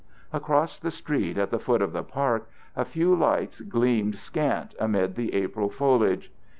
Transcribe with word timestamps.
Across 0.33 0.79
the 0.79 0.89
street 0.89 1.37
at 1.37 1.51
the 1.51 1.59
foot 1.59 1.79
of 1.79 1.93
the 1.93 2.01
park 2.01 2.49
a 2.75 2.83
few 2.85 3.13
lights 3.13 3.61
gleamed 3.61 4.15
scant 4.15 4.73
amid 4.79 5.13
the 5.13 5.35
April 5.35 5.69
foliage. 5.69 6.31